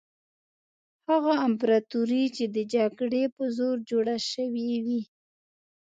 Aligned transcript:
هغه 1.09 1.33
امپراطوري 1.47 2.23
چې 2.35 2.45
د 2.55 2.57
جګړې 2.73 3.23
په 3.35 3.43
زور 3.57 3.77
جوړه 3.89 4.15
شوې 4.31 4.71
وي. 4.85 5.01